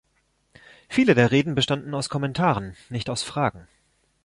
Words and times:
Viele 0.89 1.13
der 1.13 1.29
Reden 1.29 1.53
bestanden 1.53 1.93
aus 1.93 2.09
Kommentaren, 2.09 2.75
nicht 2.89 3.07
aus 3.07 3.21
Fragen. 3.21 3.67